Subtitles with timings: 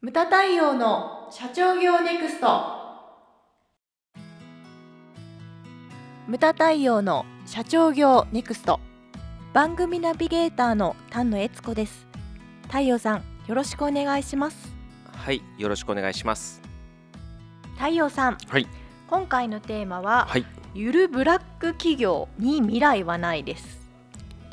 [0.00, 2.46] ムタ太陽の社長業ネクスト。
[6.28, 8.78] ムタ太陽の社長業ネクスト。
[9.52, 12.06] 番組ナビゲーターの丹野悦子です。
[12.68, 14.72] 太陽さんよろしくお願いします。
[15.10, 16.62] はい、よろしくお願いします。
[17.74, 18.68] 太陽さんはい、
[19.08, 23.78] 今回のテーマは、はい、ゆるブラック企業に未来はないです。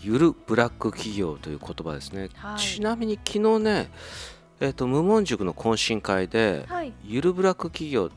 [0.02, 2.30] ゆるブラック企業という言葉ですね。
[2.34, 2.59] はい。
[2.59, 3.91] ちなみに昨日ね、
[4.60, 6.94] えっ、と無門塾の懇親会で、はい。
[7.04, 8.10] ゆるブラック企業っ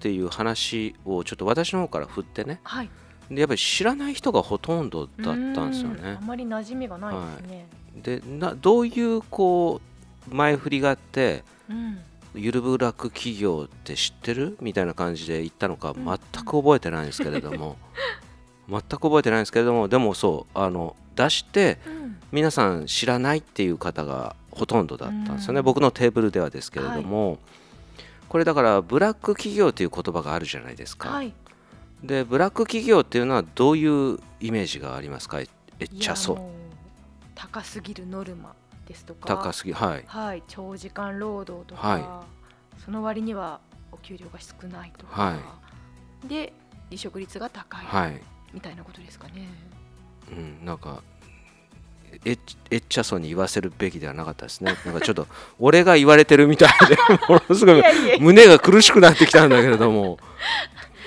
[0.00, 2.90] ていう話をちょっと私の方から振ってね、はい。
[3.30, 5.96] でやっぱり知らない人がほとんどだったんですよね。
[6.00, 6.16] うーん。
[6.18, 6.20] あ。
[6.20, 9.80] まり馴染みがないですね、でなどういうこ
[10.30, 11.44] う前振りがあって。
[11.68, 11.98] うん。
[12.38, 16.04] ゆるブラック企業って知ってるみたいな感じで言ったのかうん。
[16.04, 17.78] 全く覚えてないんですけれども、
[18.68, 22.16] 全く覚えてないんですけれどもでもそうあの出してうん。
[22.32, 25.64] 皆さん知らないっていう方がほとんどだったんですよね、うん。
[25.64, 27.38] 僕のテーブルではですけれども、
[28.28, 31.32] これだからブラック企業という言葉があるじゃないですか、はい。
[32.02, 35.40] でブラック企業っていうのはどういうイメージがありますか？
[35.40, 35.48] え
[35.78, 36.38] えっいちゃそう
[37.34, 38.54] 高すぎるノルマ
[38.86, 39.26] ですとか。
[39.26, 40.04] 高すぎはい。
[40.06, 40.42] はい。
[40.48, 42.24] 長時間労働とか、は
[42.84, 43.60] その割には
[43.92, 45.36] お給料が少ないとか、は
[46.26, 46.52] で
[46.88, 48.20] 離職率が高い、はい、
[48.52, 49.48] みたいなことですかね。
[50.30, 51.02] うん、なんか
[52.24, 52.38] えっ
[52.70, 54.76] えっちゃそうに言わせるべきではなかったですね。
[54.84, 55.26] なんかちょっと
[55.58, 56.96] 俺が言われてるみたいで
[57.28, 57.82] ものすごい
[58.20, 60.18] 胸が苦しくなってきたんだけれども。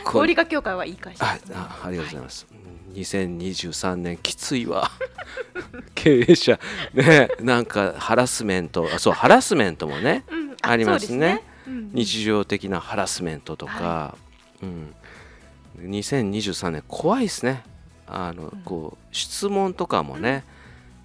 [0.05, 1.39] こ小売化協会はいい会社ね。
[1.53, 2.47] あありがとうございます、
[2.93, 4.89] 2023年きついわ。
[5.93, 6.59] 経営者。
[6.93, 11.43] ねなんかハラスメントあそうハラスメントもねうんありますね。
[11.93, 14.15] 日常的なハラスメントとか、
[14.61, 14.95] うん、
[15.79, 17.63] 2023年怖いですね。
[18.07, 18.61] あの、ん。
[18.65, 20.43] こう質問とかもね、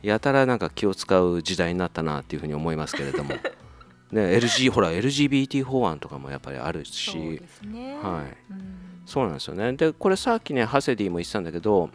[0.05, 3.35] やたらなんか気を使う時代になったなっていうふうに思いますけれども、
[4.13, 7.41] ね、LG ほら LGBT 法案とかもやっぱりあるし。
[7.61, 7.97] そうね。
[7.97, 8.53] はい。
[8.53, 8.85] うん。
[9.07, 9.73] そうなんですよね。
[9.75, 11.91] でこれさっきねハセディも言ってたんだけど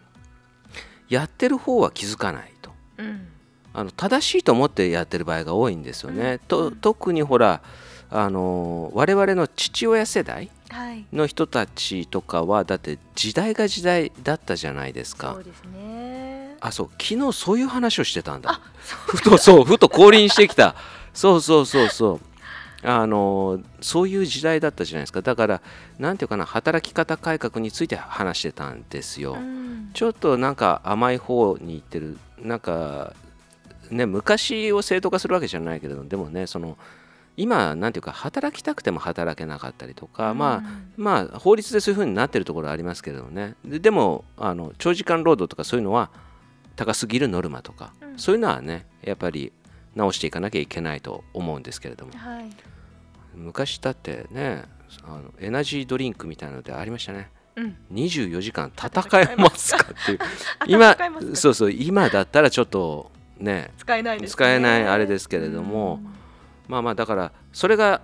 [1.07, 2.72] やってる方は気づかないと。
[2.97, 3.28] うん。
[3.73, 6.39] あの正しいと思ってやってる場合が多いんですよね、うん。
[6.39, 7.61] と特にほら
[8.09, 11.05] あの我々の父親世代はい。
[11.13, 15.34] の人たちとかはだって時代が時代だったじゃないですか。
[15.34, 16.28] そうですね
[16.62, 18.52] あそう昨日そういう話をしてたんだ。
[18.52, 18.62] あ
[19.08, 20.75] ふとそうふと降臨してきた。
[21.14, 22.20] そうそうそうそう。
[22.81, 25.22] あのそういう時代だったじゃないですか。
[25.22, 25.62] だから
[25.97, 29.90] なんていうかな働き方改革について話してたんですよ、うん。
[29.94, 32.18] ちょっとなんか甘い方に行ってる。
[32.42, 33.14] なんか
[33.91, 36.78] ね昔を正当化するわけじゃないけれどでもねその
[37.36, 43.56] 今なんていうか働きたくても働けなかったりとか、まあまあ法律でそういうふうになってるところはありますけれどね。
[43.66, 46.09] ででもあの長時間労働とかそういうのは
[46.79, 48.17] 高すぎるノルマとか、うん。
[48.17, 49.51] そういうのはねやっぱり
[49.95, 52.13] 直していかなきゃいけないと思うんですけれども。
[52.13, 52.50] はい。
[53.35, 54.63] 昔だってね
[55.03, 57.29] あのエナジードリンクみたいなのでありましたね。
[57.57, 57.75] うん。
[57.91, 59.85] 24時間 戦えますか？
[59.91, 60.19] っていう。
[60.67, 60.95] 今
[61.34, 66.00] そうそう今だったらちょっとね使えない使えないあれですけれども
[66.69, 68.01] まあまあだからそれが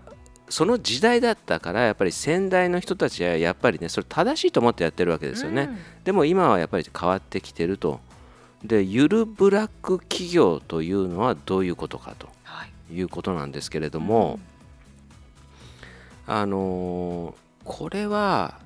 [0.49, 5.77] その時代だったからやっぱり先代の人たちはやっぱりねそれ正しいと思ってやってるわけうんですよね、うん。
[6.03, 7.99] でも今はやっぱり変わってきてると
[8.67, 12.93] でゆるブラック企業というのはどういうことかとはい。
[12.93, 14.39] いうことなんですけれども、
[16.27, 18.59] あのーこれは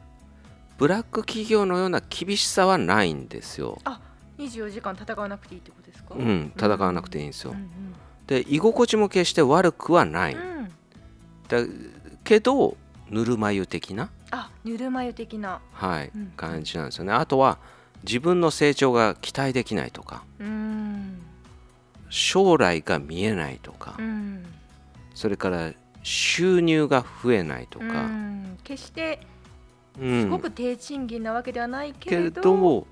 [0.77, 3.79] ブラック企業のような厳しさはないんですよ。
[4.37, 6.15] 24時間戦わなくていいってことですか？
[6.15, 7.51] うん、戦わなくていいんですよ。
[7.51, 7.69] うん
[8.27, 10.35] で居心地も決して悪くはない。
[10.35, 10.69] うんうん。
[11.47, 11.73] だ
[12.25, 12.75] けど
[13.09, 15.61] ぬるま湯的な、あぬるま湯的な。
[15.73, 16.33] はいうん。
[16.37, 17.13] 感じなんですよね。
[17.13, 17.57] あとは
[18.03, 21.21] 自分の成長が期待できないとかうん
[22.09, 24.45] 将来が見えないとか、うん
[25.13, 28.57] それから収入が増えないとうか、ん。
[28.63, 29.19] 決して
[29.99, 30.21] うん。
[30.23, 32.87] すごく低賃金なわけではないけけれれど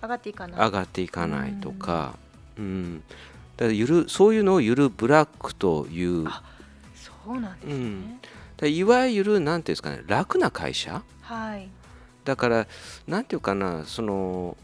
[0.00, 0.60] 上がっていかない。
[0.66, 2.14] 上がっていかないとか、
[2.56, 3.02] うん。
[3.56, 6.28] だからゆるそういうのをゆるブラックという。
[6.28, 6.44] あ
[6.94, 7.74] そうなんです
[8.62, 11.02] ね、いわゆるなんていうんですかね楽な会社。
[11.20, 11.68] はい
[12.28, 12.66] だから
[13.06, 14.54] なんていうかなその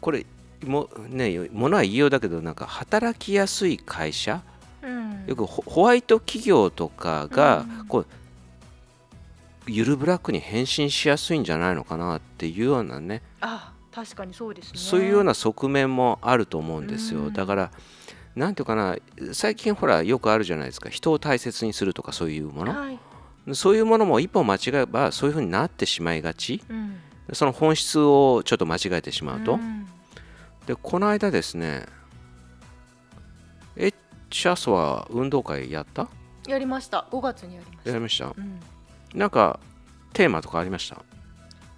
[0.00, 0.26] これ
[0.64, 4.42] もねものは言いようだけどなんか働きやすい会社？
[4.82, 5.24] うん。
[5.24, 7.86] よくホホワイト企業とかがうん。
[7.86, 8.06] こう
[9.68, 14.78] ゆるブラックに変身しやすいんじゃないのかなっていうようなねあ確かにそうですね。
[14.80, 17.32] そういうような側面もあると思うんですよ、うん。
[17.32, 17.70] だから
[18.34, 18.96] なんていうかな
[19.32, 20.88] 最近ほらよくあるじゃないですか。
[20.88, 22.72] 人を大切にするとかそういうもの。
[22.72, 22.98] はい
[23.52, 26.62] そういうものも一歩間違えばそういうふうになってしまいがち。
[26.68, 26.96] うん。
[27.32, 29.86] その本質をちょっと間違えてしまうと、ん。
[30.66, 31.86] でこの間ですね
[33.76, 33.94] エッ
[34.30, 36.08] チャスは運動会やった？
[36.46, 37.06] やりました。
[37.10, 37.90] 5月にやりました。
[37.90, 38.26] やりました。
[38.26, 38.60] うん、
[39.14, 39.58] なんか
[40.12, 41.02] テーマとかありました？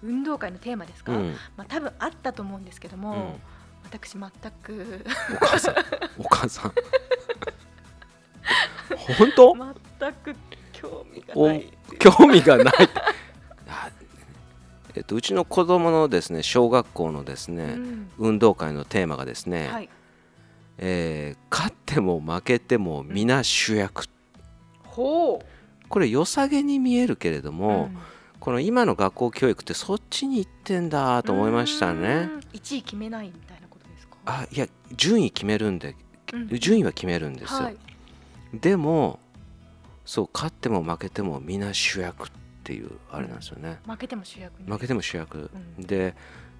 [0.03, 3.33] 運動会のテーマですか、うん、まあ多分あったと思うんですけども、うん、
[3.83, 4.21] 私全
[4.63, 5.03] く。
[5.33, 5.75] お母さん。
[6.17, 6.73] お母さん。
[9.17, 9.55] 本当？
[9.99, 10.35] 全く
[10.81, 11.67] 興味がおない。
[11.99, 12.73] 興味がない。
[13.67, 13.89] あ
[14.95, 18.09] えっとうちの子供のですね小学校のですね、うん。
[18.17, 19.89] 運動会のテーマがですね、はい。
[20.77, 24.05] えー勝っても負けても皆主役、
[24.85, 25.43] ほ
[25.89, 27.89] これ良さげに見えるけれどうも、
[28.39, 32.29] この今の学校教育ってそっちに行ってんだと思いましたね。
[32.53, 34.17] 1位決めないみたいなことですか？
[34.25, 35.95] あいや順位決めるんで
[36.33, 36.47] うん。
[36.59, 37.77] 順位は決めるんですよ、はい。
[38.53, 39.19] でも
[40.09, 42.31] そう勝っても負けても皆主役っ
[42.63, 44.67] ていうあれなんですよね、負けても主役に。
[44.67, 45.85] 負けても主役、うん。
[45.85, 46.15] で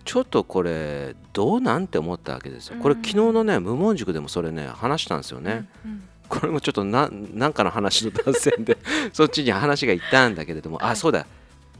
[0.05, 2.77] ちょっとこれどうなんて思ったわけですよ。
[2.79, 6.03] これうん昨日のね無門塾でもそれね話したんですよね、うんうん。
[6.27, 8.77] これもちょっとななんかの話の脱線で
[9.13, 10.91] そっちに話がいったんだけれども、はい。
[10.91, 11.25] あそうだ。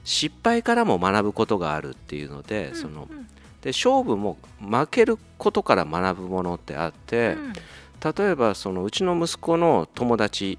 [0.03, 3.27] 失敗からも学ぶことがあるっていうので、そのうん。
[3.61, 7.53] で勝負も負けることから学ぶものってあって、うん。
[7.53, 10.57] 例えばそのうちの息子の友達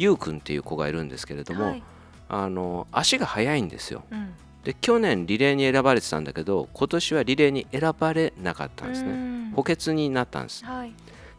[0.00, 1.82] ゆうくんっていう子がいるんですけれども、はい。
[2.28, 4.04] あの足が速いんですよ。
[4.10, 4.32] うん。
[4.62, 9.10] で去年リレーに選ばれてたんだけど今年はリレーに選ばれなかったんですね。
[9.10, 9.52] うん。
[9.56, 10.64] 補欠になったんです。
[10.64, 10.92] はい。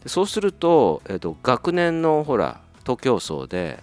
[0.03, 3.79] でそうすると,、えっと学年のほら徒競走で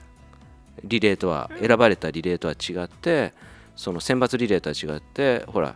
[0.85, 3.33] リレーとは選ばれたリレーとは違って
[3.77, 5.75] その選抜リレーとは違ってほら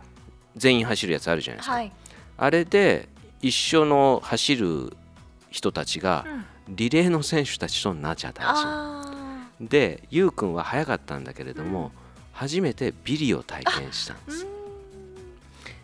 [0.55, 1.91] 全員走るやつあるじゃないですか、はい。
[2.37, 3.07] あれで
[3.41, 4.97] 一緒の走る
[5.51, 6.45] 人たちがうん。
[6.75, 11.91] リレーの選手たちとなっちゃったらしあいでゆうくんは速かったんだけれども、
[12.31, 14.47] 初めてビリを体験したんーです。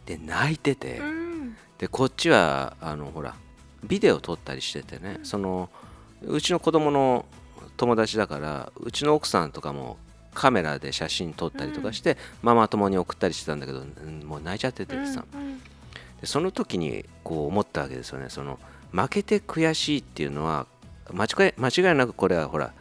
[0.06, 1.58] で泣いてて、うん。
[1.78, 3.36] でこっちはあのほら
[3.84, 5.70] ビデオ撮ったりしててね、その
[6.26, 7.26] うちの子供の
[7.76, 9.98] 友達だからうちの奥さんとかも
[10.34, 15.60] カメラで写真撮ったりとかして、ママ友に送ったりしてたんだけど、うんもう泣いちゃっててさ、うん。
[16.22, 18.28] でその時にこう思ったわけですよね。
[18.30, 18.60] その
[18.92, 20.68] 負けて悔しいっていうのは
[21.12, 22.74] 間違い間違いなくこれはほら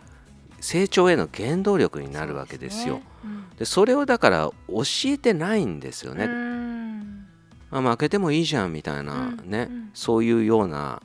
[0.61, 3.01] 成長への原動力になるわけですよ。
[3.23, 3.39] そうね。
[3.51, 3.57] うん。
[3.57, 6.25] でそれをだから教えてないんですよね。
[6.25, 7.27] うん。
[7.71, 9.51] あ負けてもいいじゃんみたいなうん。
[9.51, 9.91] ね、うん。
[9.95, 11.03] そういうような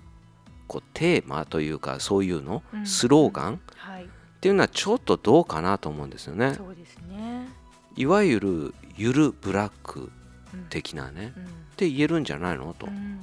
[0.67, 2.85] こうテーマというかそういうの、うん。
[2.85, 3.55] スローガン？
[3.55, 4.09] っはい。
[4.39, 6.53] ていうのはちょっとどうかなと思うんですよね。
[6.55, 7.47] そうですね。
[7.95, 10.11] いわゆるゆるブラック
[10.53, 10.65] うん。
[10.69, 11.43] 的なね、うん。
[11.43, 12.73] って言えるんじゃないの？
[12.73, 12.87] と。
[12.87, 13.19] うん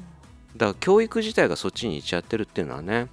[0.59, 3.09] だから教育自体がそっちに行っちゃってるっていうのはね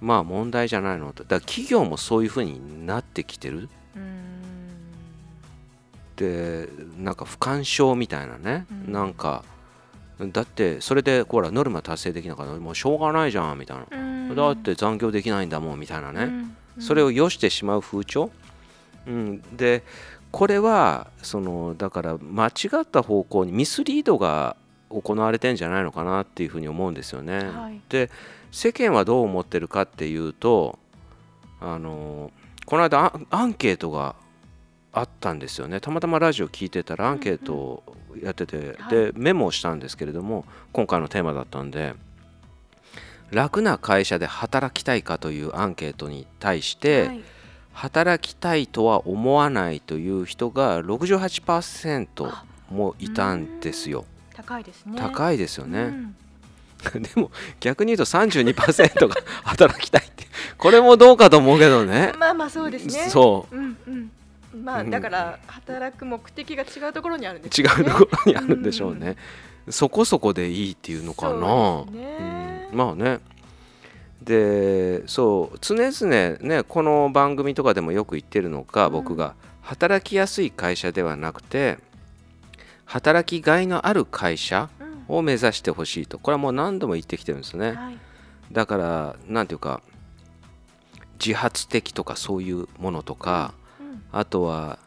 [0.00, 1.24] まあ問題じゃないのと。
[1.24, 3.68] だから企業もそういうふうになってきてる。
[3.94, 4.28] うん。
[6.16, 8.92] でなんか不干渉みたいなね、うん。
[8.92, 9.44] なんか
[10.20, 14.34] だってそれでほらノルマ達成できなかったらもうしょうがないじゃんみたいな、うん。
[14.34, 16.82] だって残業できないんだもんみたいなね、うん。
[16.82, 18.30] それを良してしまう風潮、
[19.06, 19.82] うん、で
[20.30, 22.50] これはそのだから間違
[22.82, 24.56] った方向にミスリードが
[24.90, 27.38] 行われてんじゃないのかなっていうふうに思うんですよね。
[27.38, 28.10] はいで
[28.50, 30.78] 世間はどう思ってるかっていうと
[31.60, 32.30] あの
[32.64, 34.14] この間アンケートが
[34.90, 37.82] あったんですよねたまたまラジオ聞いてたらアンケートを
[38.22, 41.94] やってて、はいでメモをしたんですけれども今回のテーマだったんで
[43.30, 47.20] 楽な会社で働きたいかというアンケートに対して、はい
[47.78, 54.04] 働きたいとは思わないという人が68%あもいたんですよ。
[54.38, 54.98] 高いですね。
[55.00, 55.80] 高いですよね。
[55.80, 56.16] うん。
[57.02, 60.26] でも逆に言うと32%が働きたいって
[60.56, 62.12] これもどうかと思うけどね。
[62.16, 63.08] まあまあそうですね。
[63.10, 63.56] そう。
[63.56, 64.10] うんうん。
[64.62, 64.90] まあうん。
[64.90, 67.82] だから働く目的が違うところにあるんです違よね。
[67.82, 69.16] うところにあるんでしょうね。
[69.68, 71.84] そこそこでいいっていうのかな。
[71.90, 72.68] ね。
[72.70, 72.78] うん。
[72.78, 73.18] まあね。
[74.22, 81.78] でそう常々ねこの番組とかでもよく言ってるのが僕が働きやすい会社ではなくて
[82.88, 85.16] 働きがいのある会社うん。
[85.18, 86.18] を目指してほしいと。
[86.18, 87.72] これはもう何度も言ってきてるんですね。
[87.72, 87.98] はい。
[88.50, 89.82] だからなんていうか
[91.24, 94.02] 自発的とかそういうものとか、うん。
[94.10, 94.78] あとは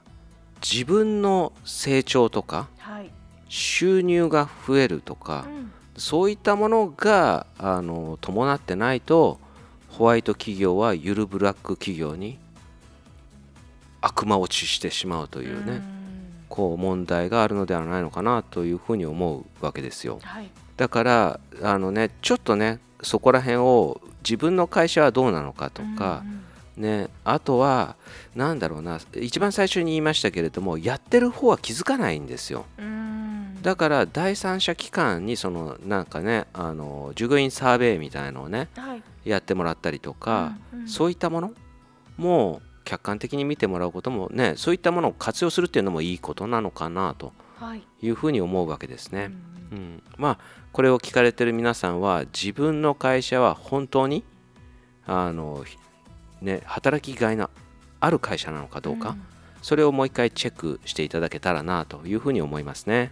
[0.62, 3.12] 自分の成長とかはい。
[3.50, 5.72] 収入が増えるとか、うん。
[5.96, 9.39] そういったものがあの伴ってないと
[9.89, 12.39] ホワイト企業はゆるブラック企業に
[14.01, 16.00] 悪魔落ちしてしまうというね、ん
[16.51, 20.20] こう問題があるのではないのかなというふうに思うわけですよ。
[20.22, 20.50] はい。
[20.75, 26.24] だからあのねちょっとねそこら辺を自分の会社はどうなのかとか、
[26.75, 27.96] ね、あとは
[28.36, 32.65] なんだろうな一番最初に言いましたけれどもやってる方は気づかないんですよ。
[32.77, 32.88] うんう
[33.60, 33.62] ん。
[33.62, 39.03] だから第三者機関にそのなんかねあの従業員サーベイみたいのをねはい。
[39.24, 40.88] やってもらったりとか、うんうん。
[40.89, 41.53] そういったもの
[42.17, 47.34] も客観的に見てもらうこともねそういったものを活用するっていうのもいいことなのかなと
[48.02, 49.32] いうふうに思うわけですね。
[49.72, 50.38] うん、うん、まあ
[50.72, 54.24] これを聞かれてる皆さんは自分の会社は本当に
[55.06, 55.64] あの、
[56.42, 57.50] ね、働きがいの
[58.00, 59.24] ある会社なのかどうか、うん、
[59.62, 63.12] それをもう一回チェックしていただけたらなというふうに思いますね。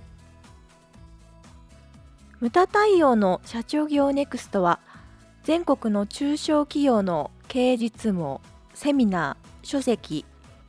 [2.39, 4.79] 無駄対応の社長業ネクストは
[5.43, 8.39] 全国の中小企業の経営実務
[8.73, 10.25] セミナー書籍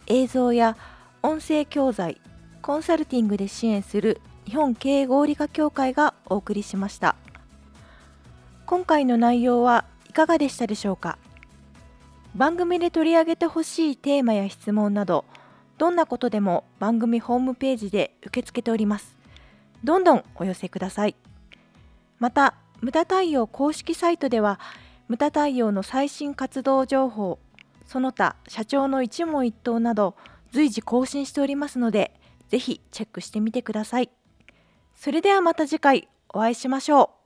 [0.06, 0.76] 映像や
[1.22, 2.20] 音声教材
[2.62, 7.16] コンサルティングで支援する日本経営合理化協会がお送りしました。
[8.66, 11.18] 今回の内容はいかがでしたでしょうか？
[12.34, 15.24] 番組で取り上げてほしいテーマや質問など
[15.78, 19.16] どんなことでも番組ホームページで受け付けております。
[19.82, 21.16] どんどんお寄せください。
[22.18, 24.60] また無駄対応公式サイトでは
[25.08, 27.38] 無駄対応の最新活動情報
[27.90, 30.14] その他社長の一問一答など
[30.52, 32.12] 随時更新しておりますので
[32.48, 34.10] ぜひチェックしてみてください。
[34.94, 37.19] それではまた次回お会いしましょう。